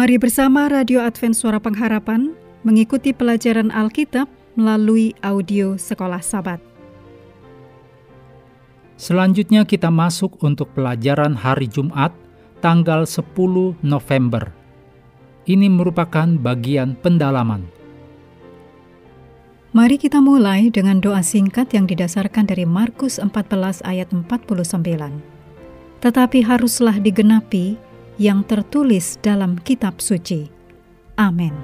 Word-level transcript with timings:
Mari 0.00 0.16
bersama 0.16 0.64
Radio 0.64 1.04
Advent 1.04 1.36
Suara 1.36 1.60
Pengharapan 1.60 2.32
mengikuti 2.64 3.12
pelajaran 3.12 3.68
Alkitab 3.68 4.32
melalui 4.56 5.12
audio 5.20 5.76
Sekolah 5.76 6.24
Sabat. 6.24 6.56
Selanjutnya 8.96 9.68
kita 9.68 9.92
masuk 9.92 10.40
untuk 10.40 10.72
pelajaran 10.72 11.36
hari 11.36 11.68
Jumat 11.68 12.16
tanggal 12.64 13.04
10 13.04 13.28
November. 13.84 14.48
Ini 15.44 15.68
merupakan 15.68 16.32
bagian 16.32 16.96
pendalaman. 16.96 17.68
Mari 19.76 20.00
kita 20.00 20.24
mulai 20.24 20.72
dengan 20.72 21.04
doa 21.04 21.20
singkat 21.20 21.76
yang 21.76 21.84
didasarkan 21.84 22.48
dari 22.48 22.64
Markus 22.64 23.20
14 23.20 23.84
ayat 23.84 24.08
49. 24.16 24.64
Tetapi 26.00 26.38
haruslah 26.40 26.96
digenapi 26.96 27.89
yang 28.20 28.44
tertulis 28.44 29.16
dalam 29.24 29.56
kitab 29.56 29.96
suci. 29.96 30.44
Amin. 31.16 31.56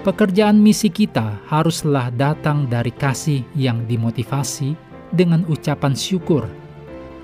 Pekerjaan 0.00 0.60
misi 0.60 0.88
kita 0.88 1.44
haruslah 1.44 2.08
datang 2.12 2.64
dari 2.64 2.92
kasih 2.92 3.44
yang 3.52 3.84
dimotivasi 3.84 4.72
dengan 5.12 5.44
ucapan 5.48 5.92
syukur 5.92 6.48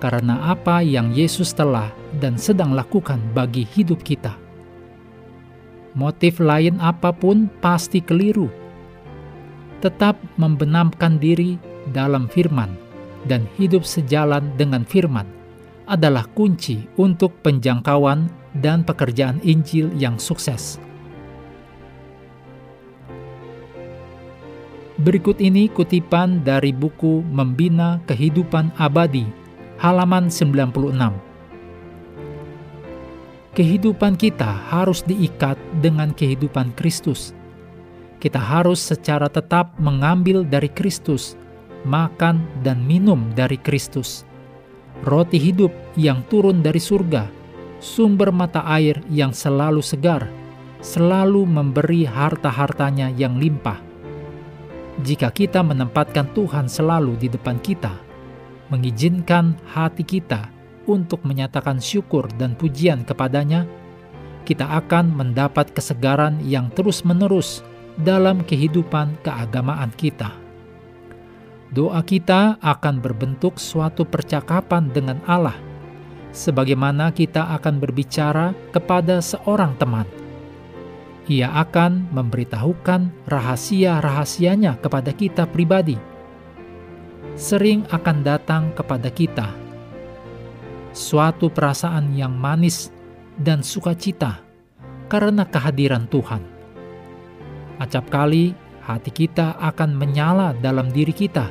karena 0.01 0.53
apa 0.53 0.85
yang 0.85 1.13
Yesus 1.13 1.57
telah 1.57 1.89
dan 2.21 2.37
sedang 2.37 2.77
lakukan 2.77 3.21
bagi 3.33 3.65
hidup 3.65 4.05
kita. 4.05 4.37
Motif 5.97 6.41
lain 6.41 6.77
apa 6.81 7.13
pun 7.13 7.49
pasti 7.61 8.01
keliru. 8.05 8.60
Tetap 9.81 10.21
membenamkan 10.37 11.17
diri 11.17 11.57
dalam 11.97 12.29
firman 12.29 12.77
dan 13.25 13.49
hidup 13.57 13.81
sejalan 13.85 14.53
dengan 14.61 14.85
firman 14.85 15.25
adalah 15.89 16.29
kunci 16.37 16.85
untuk 17.01 17.33
penjangkauan 17.41 18.29
dan 18.61 18.85
pekerjaan 18.85 19.41
Injil 19.41 19.89
yang 19.97 20.21
sukses. 20.21 20.77
Berikut 25.01 25.41
ini 25.41 25.73
kutipan 25.73 26.45
dari 26.45 26.77
buku 26.77 27.25
Membina 27.25 28.05
Kehidupan 28.05 28.77
Abadi, 28.77 29.25
halaman 29.81 30.29
96. 30.29 30.93
Kehidupan 33.57 34.21
kita 34.21 34.61
harus 34.69 35.01
diikat 35.09 35.57
dengan 35.81 36.13
kehidupan 36.13 36.77
Kristus. 36.77 37.33
Kita 38.21 38.37
harus 38.37 38.79
secara 38.79 39.33
tetap 39.33 39.75
mengambil 39.81 40.45
dari 40.45 40.69
Kristus, 40.69 41.35
makan 41.89 42.45
dan 42.61 42.85
minum 42.85 43.33
dari 43.33 43.57
Kristus. 43.57 44.29
Roti 45.09 45.41
hidup 45.41 45.73
yang 45.97 46.21
turun 46.29 46.61
dari 46.61 46.79
surga, 46.79 47.25
sumber 47.81 48.29
mata 48.29 48.61
air 48.69 49.01
yang 49.09 49.33
selalu 49.33 49.81
segar, 49.81 50.29
selalu 50.85 51.49
memberi 51.49 52.05
harta-hartanya 52.05 53.09
yang 53.17 53.41
limpah 53.41 53.91
jika 55.01 55.33
kita 55.33 55.65
menempatkan 55.65 56.29
Tuhan 56.37 56.69
selalu 56.69 57.17
di 57.17 57.29
depan 57.33 57.57
kita, 57.65 57.93
mengizinkan 58.69 59.57
hati 59.73 60.05
kita 60.05 60.53
untuk 60.85 61.25
menyatakan 61.25 61.81
syukur 61.81 62.29
dan 62.37 62.53
pujian 62.53 63.07
kepadanya, 63.09 63.65
kita 64.45 64.69
akan 64.69 65.09
mendapat 65.17 65.73
kesegaran 65.73 66.41
yang 66.45 66.69
terus-menerus 66.77 67.65
dalam 67.99 68.45
kehidupan 68.47 69.19
keagamaan 69.25 69.91
kita. 69.97 70.31
Doa 71.71 72.03
kita 72.03 72.59
akan 72.59 72.99
berbentuk 72.99 73.59
suatu 73.63 74.03
percakapan 74.03 74.91
dengan 74.91 75.23
Allah, 75.27 75.55
sebagaimana 76.35 77.15
kita 77.15 77.55
akan 77.59 77.79
berbicara 77.79 78.55
kepada 78.75 79.23
seorang 79.23 79.79
teman 79.79 80.07
ia 81.31 81.47
akan 81.55 82.11
memberitahukan 82.11 83.31
rahasia-rahasianya 83.31 84.83
kepada 84.83 85.15
kita 85.15 85.47
pribadi. 85.47 85.95
Sering 87.39 87.87
akan 87.87 88.27
datang 88.27 88.75
kepada 88.75 89.07
kita 89.15 89.47
suatu 90.91 91.47
perasaan 91.55 92.19
yang 92.19 92.35
manis 92.35 92.91
dan 93.39 93.63
sukacita 93.63 94.43
karena 95.07 95.47
kehadiran 95.47 96.11
Tuhan. 96.11 96.43
Acap 97.81 98.13
kali 98.13 98.53
hati 98.85 99.09
kita 99.09 99.57
akan 99.57 99.97
menyala 99.97 100.53
dalam 100.61 100.93
diri 100.93 101.17
kita, 101.17 101.49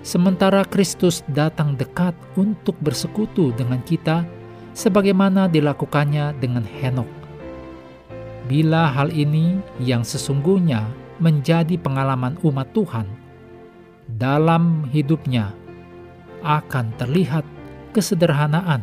sementara 0.00 0.64
Kristus 0.64 1.20
datang 1.28 1.76
dekat 1.76 2.16
untuk 2.32 2.72
bersekutu 2.80 3.52
dengan 3.52 3.84
kita, 3.84 4.24
sebagaimana 4.72 5.44
dilakukannya 5.44 6.32
dengan 6.40 6.64
Henok. 6.64 7.10
Bila 8.48 8.88
hal 8.88 9.12
ini 9.12 9.60
yang 9.84 10.00
sesungguhnya 10.00 10.88
menjadi 11.20 11.76
pengalaman 11.76 12.40
umat 12.40 12.72
Tuhan 12.72 13.04
dalam 14.16 14.88
hidupnya 14.96 15.52
akan 16.40 16.88
terlihat 16.96 17.44
kesederhanaan, 17.92 18.80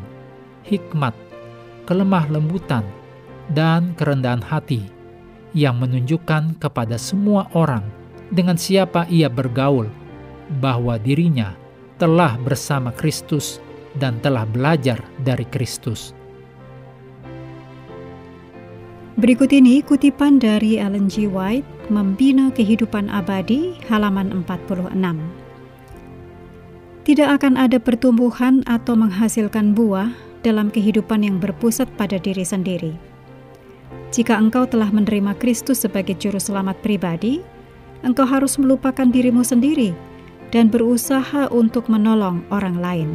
hikmat, 0.62 1.18
kelemah 1.90 2.30
lembutan, 2.30 2.86
dan 3.50 3.98
kerendahan 3.98 4.46
hati 4.46 5.01
yang 5.52 5.80
menunjukkan 5.80 6.60
kepada 6.60 6.96
semua 6.96 7.48
orang 7.52 7.84
dengan 8.32 8.56
siapa 8.56 9.04
ia 9.12 9.28
bergaul 9.28 9.92
bahwa 10.60 10.96
dirinya 11.00 11.56
telah 12.00 12.40
bersama 12.40 12.90
Kristus 12.96 13.60
dan 14.00 14.18
telah 14.24 14.48
belajar 14.48 15.04
dari 15.22 15.44
Kristus. 15.48 16.16
Berikut 19.20 19.54
ini 19.54 19.86
kutipan 19.86 20.42
dari 20.42 20.82
Ellen 20.82 21.06
G. 21.06 21.30
White, 21.30 21.94
Membina 21.94 22.50
Kehidupan 22.50 23.12
Abadi, 23.12 23.78
halaman 23.86 24.34
46. 24.48 24.98
Tidak 27.06 27.30
akan 27.30 27.54
ada 27.60 27.78
pertumbuhan 27.78 28.66
atau 28.66 28.98
menghasilkan 28.98 29.78
buah 29.78 30.10
dalam 30.42 30.74
kehidupan 30.74 31.22
yang 31.22 31.38
berpusat 31.38 31.86
pada 32.00 32.18
diri 32.18 32.42
sendiri. 32.42 33.11
Jika 34.12 34.36
engkau 34.36 34.68
telah 34.68 34.92
menerima 34.92 35.40
Kristus 35.40 35.88
sebagai 35.88 36.20
juru 36.20 36.36
selamat 36.36 36.84
pribadi, 36.84 37.40
engkau 38.04 38.28
harus 38.28 38.60
melupakan 38.60 39.08
dirimu 39.08 39.40
sendiri 39.40 39.96
dan 40.52 40.68
berusaha 40.68 41.48
untuk 41.48 41.88
menolong 41.88 42.44
orang 42.52 42.76
lain. 42.76 43.10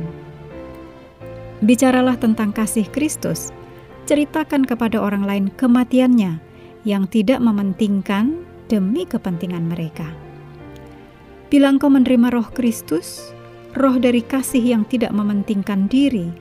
Bicaralah 1.61 2.17
tentang 2.17 2.49
kasih 2.49 2.89
Kristus 2.89 3.53
ceritakan 4.09 4.65
kepada 4.65 4.97
orang 4.97 5.29
lain 5.29 5.47
kematiannya 5.53 6.41
yang 6.89 7.05
tidak 7.13 7.45
mementingkan 7.45 8.41
demi 8.73 9.05
kepentingan 9.05 9.69
mereka. 9.69 10.09
Bila 11.53 11.77
engkau 11.77 11.93
menerima 11.93 12.33
roh 12.33 12.49
Kristus, 12.57 13.37
roh 13.77 14.01
dari 14.01 14.25
kasih 14.25 14.65
yang 14.65 14.89
tidak 14.89 15.13
mementingkan 15.13 15.93
diri 15.93 16.33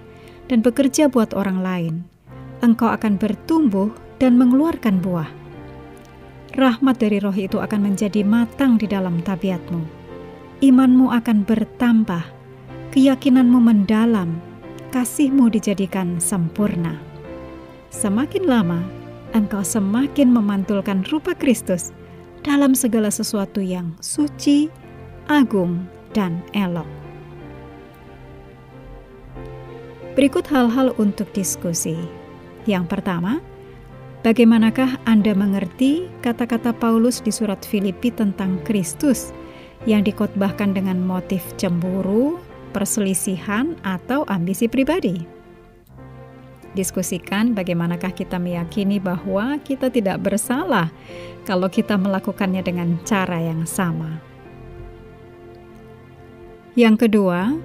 dan 0.47 0.63
bekerja 0.63 1.11
buat 1.11 1.35
orang 1.35 1.59
lain, 1.59 1.93
engkau 2.63 2.87
akan 2.87 3.19
bertumbuh 3.19 4.04
dan 4.19 4.39
mengeluarkan 4.39 4.99
buah. 5.03 5.29
Rahmat 6.55 6.95
dari 7.03 7.19
roh 7.19 7.35
itu 7.35 7.59
akan 7.59 7.91
menjadi 7.91 8.23
matang 8.23 8.79
di 8.79 8.87
dalam 8.87 9.19
tabiatmu. 9.19 9.83
Imanmu 10.63 11.11
akan 11.11 11.43
bertambah, 11.43 12.23
keyakinanmu 12.95 13.59
mendalam, 13.59 14.39
kasihmu 14.95 15.51
dijadikan 15.51 16.15
sempurna. 16.23 16.95
Semakin 17.91 18.47
lama, 18.47 18.79
engkau 19.35 19.67
semakin 19.67 20.31
memantulkan 20.31 21.03
rupa 21.11 21.35
Kristus 21.35 21.91
dalam 22.39 22.71
segala 22.71 23.11
sesuatu 23.11 23.59
yang 23.59 23.91
suci, 23.99 24.71
agung, 25.27 25.83
dan 26.15 26.39
elok. 26.55 26.87
Berikut 30.15 30.47
hal-hal 30.47 30.95
untuk 30.95 31.27
diskusi. 31.35 31.99
Yang 32.63 32.87
pertama, 32.87 33.43
bagaimanakah 34.25 35.05
Anda 35.05 35.37
mengerti 35.37 36.09
kata-kata 36.25 36.73
Paulus 36.73 37.21
di 37.21 37.29
surat 37.29 37.61
Filipi 37.61 38.09
tentang 38.09 38.57
Kristus 38.65 39.29
yang 39.85 40.01
dikotbahkan 40.01 40.73
dengan 40.73 40.97
motif 40.97 41.45
cemburu, 41.61 42.41
perselisihan, 42.73 43.77
atau 43.85 44.25
ambisi 44.25 44.65
pribadi? 44.65 45.35
diskusikan 46.75 47.55
bagaimanakah 47.55 48.11
kita 48.11 48.35
meyakini 48.35 48.99
bahwa 48.99 49.55
kita 49.63 49.87
tidak 49.87 50.19
bersalah 50.19 50.91
kalau 51.47 51.71
kita 51.71 51.95
melakukannya 51.95 52.59
dengan 52.61 52.99
cara 53.07 53.39
yang 53.39 53.63
sama. 53.63 54.19
Yang 56.75 57.07
kedua, 57.07 57.55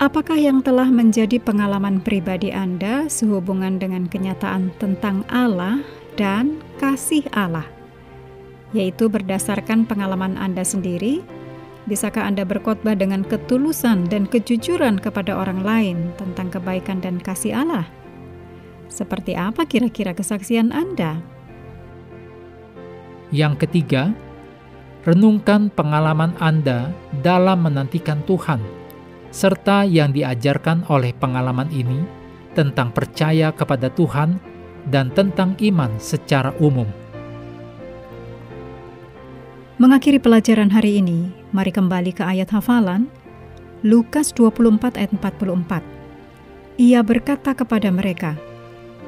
apakah 0.00 0.40
yang 0.40 0.64
telah 0.64 0.88
menjadi 0.88 1.36
pengalaman 1.38 2.00
pribadi 2.00 2.50
Anda 2.50 3.06
sehubungan 3.06 3.76
dengan 3.76 4.08
kenyataan 4.08 4.72
tentang 4.80 5.22
Allah 5.28 5.84
dan 6.16 6.58
kasih 6.80 7.28
Allah, 7.36 7.68
yaitu 8.72 9.12
berdasarkan 9.12 9.84
pengalaman 9.84 10.40
Anda 10.40 10.64
sendiri 10.64 11.20
Bisakah 11.88 12.28
Anda 12.28 12.44
berkhotbah 12.44 12.92
dengan 12.94 13.24
ketulusan 13.24 14.12
dan 14.12 14.28
kejujuran 14.28 15.00
kepada 15.02 15.34
orang 15.34 15.64
lain 15.64 15.98
tentang 16.20 16.52
kebaikan 16.52 17.00
dan 17.00 17.16
kasih 17.18 17.56
Allah? 17.56 17.88
Seperti 18.86 19.34
apa 19.34 19.66
kira-kira 19.66 20.14
kesaksian 20.14 20.70
Anda? 20.70 21.18
Yang 23.34 23.66
ketiga, 23.66 24.14
renungkan 25.02 25.72
pengalaman 25.74 26.36
Anda 26.36 26.94
dalam 27.26 27.64
menantikan 27.64 28.22
Tuhan, 28.22 28.62
serta 29.30 29.86
yang 29.86 30.10
diajarkan 30.10 30.86
oleh 30.90 31.14
pengalaman 31.14 31.70
ini 31.70 32.02
tentang 32.54 32.90
percaya 32.90 33.54
kepada 33.54 33.90
Tuhan 33.90 34.42
dan 34.90 35.14
tentang 35.14 35.54
iman 35.58 35.90
secara 36.02 36.50
umum. 36.58 36.86
Mengakhiri 39.80 40.20
pelajaran 40.20 40.68
hari 40.68 41.00
ini, 41.00 41.32
mari 41.56 41.72
kembali 41.72 42.12
ke 42.12 42.20
ayat 42.20 42.52
hafalan 42.52 43.08
Lukas 43.80 44.36
24 44.36 45.00
ayat 45.00 45.10
44. 45.16 45.80
Ia 46.76 47.00
berkata 47.00 47.56
kepada 47.56 47.88
mereka, 47.88 48.36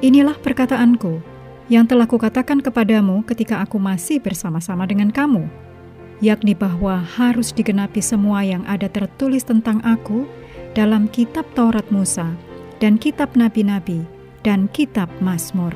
Inilah 0.00 0.34
perkataanku 0.40 1.20
yang 1.68 1.84
telah 1.84 2.08
kukatakan 2.08 2.64
kepadamu 2.64 3.20
ketika 3.28 3.60
aku 3.60 3.76
masih 3.76 4.18
bersama-sama 4.18 4.88
dengan 4.88 5.12
kamu, 5.12 5.44
yakni 6.22 6.54
bahwa 6.54 7.02
harus 7.02 7.50
digenapi 7.50 7.98
semua 7.98 8.46
yang 8.46 8.62
ada 8.70 8.86
tertulis 8.86 9.42
tentang 9.42 9.82
aku 9.82 10.24
dalam 10.72 11.10
kitab 11.10 11.44
Taurat 11.58 11.84
Musa 11.90 12.30
dan 12.78 12.96
kitab 12.96 13.34
nabi-nabi 13.34 14.06
dan 14.46 14.70
kitab 14.70 15.10
Mazmur. 15.18 15.74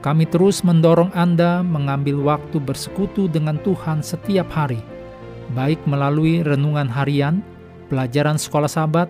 Kami 0.00 0.24
terus 0.28 0.64
mendorong 0.64 1.12
Anda 1.12 1.60
mengambil 1.64 2.20
waktu 2.24 2.60
bersekutu 2.60 3.28
dengan 3.28 3.56
Tuhan 3.60 4.04
setiap 4.04 4.48
hari, 4.52 4.80
baik 5.56 5.80
melalui 5.88 6.44
renungan 6.44 6.88
harian, 6.88 7.40
pelajaran 7.88 8.36
sekolah 8.36 8.68
sahabat, 8.68 9.08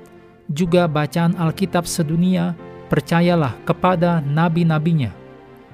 juga 0.55 0.87
bacaan 0.87 1.35
Alkitab 1.35 1.83
sedunia, 1.83 2.55
percayalah 2.91 3.59
kepada 3.67 4.23
nabi-nabinya, 4.23 5.11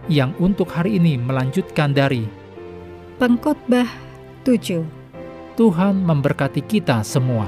yang 0.08 0.32
untuk 0.40 0.72
hari 0.72 0.96
ini 0.96 1.20
melanjutkan 1.20 1.92
dari 1.92 2.24
Pengkhotbah 3.20 4.09
7. 4.40 4.80
Tuhan 5.60 6.00
memberkati 6.00 6.64
kita 6.64 7.04
semua. 7.04 7.44